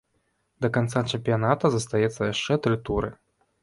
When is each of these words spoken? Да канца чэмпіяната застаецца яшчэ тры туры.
Да 0.65 0.71
канца 0.77 1.03
чэмпіяната 1.13 1.65
застаецца 1.79 2.21
яшчэ 2.35 2.53
тры 2.67 2.85
туры. 2.89 3.09